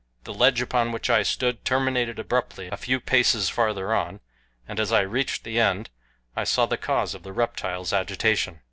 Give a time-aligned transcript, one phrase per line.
[0.23, 4.19] The ledge upon which I stood terminated abruptly a few paces farther on,
[4.67, 5.91] and as I reached the end
[6.35, 8.59] I saw the cause of the reptile's agitation.